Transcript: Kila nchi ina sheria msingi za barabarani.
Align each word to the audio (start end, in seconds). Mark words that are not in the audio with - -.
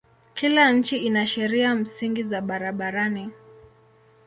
Kila 0.33 0.71
nchi 0.71 0.97
ina 0.97 1.25
sheria 1.27 1.75
msingi 1.75 2.23
za 2.23 2.41
barabarani. 2.41 3.29